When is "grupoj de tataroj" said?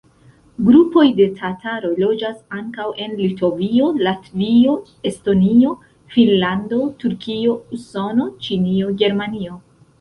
0.67-1.91